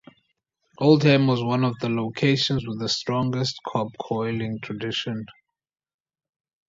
[0.79, 5.27] Oldham was one of the locations with the strongest cob coaling tradition.